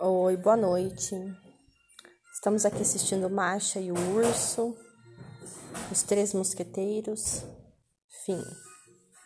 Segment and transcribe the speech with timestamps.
[0.00, 1.14] Oi, boa noite.
[2.34, 4.76] Estamos aqui assistindo Macha e o Urso,
[5.88, 7.44] Os Três Mosqueteiros,
[8.26, 8.42] fim.